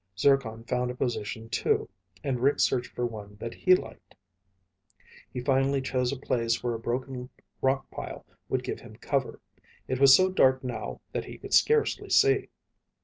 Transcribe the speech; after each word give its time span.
Zircon 0.17 0.63
found 0.63 0.89
a 0.89 0.95
position, 0.95 1.47
too, 1.47 1.87
and 2.23 2.39
Rick 2.39 2.59
searched 2.59 2.91
for 2.91 3.05
one 3.05 3.35
that 3.39 3.53
he 3.53 3.75
liked. 3.75 4.15
He 5.31 5.41
finally 5.41 5.79
chose 5.79 6.11
a 6.11 6.17
place 6.17 6.63
where 6.63 6.73
a 6.73 6.79
broken 6.79 7.29
rock 7.61 7.87
pile 7.91 8.25
would 8.49 8.63
give 8.63 8.79
him 8.79 8.95
cover. 8.95 9.39
It 9.87 9.99
was 9.99 10.15
so 10.15 10.31
dark 10.31 10.63
now 10.63 11.01
that 11.11 11.25
he 11.25 11.37
could 11.37 11.53
scarcely 11.53 12.09
see. 12.09 12.49